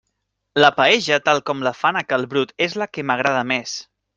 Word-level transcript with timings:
La 0.63 0.69
paella 0.77 1.19
tal 1.27 1.43
com 1.51 1.61
la 1.67 1.75
fan 1.81 2.01
a 2.01 2.05
cal 2.15 2.27
Brut 2.35 2.55
és 2.69 2.77
la 2.85 2.89
que 2.95 3.07
m'agrada 3.11 3.45
més. 3.53 3.77